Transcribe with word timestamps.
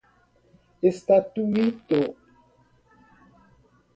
estatuído 0.89 2.01